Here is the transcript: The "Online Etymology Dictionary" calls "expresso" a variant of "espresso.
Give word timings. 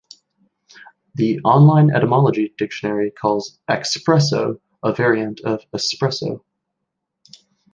The 1.13 1.41
"Online 1.41 1.91
Etymology 1.91 2.55
Dictionary" 2.57 3.11
calls 3.11 3.59
"expresso" 3.69 4.59
a 4.81 4.93
variant 4.93 5.41
of 5.41 5.63
"espresso. 5.75 6.43